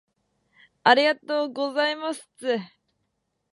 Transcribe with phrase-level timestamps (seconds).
[0.81, 2.57] ありがとうございますつ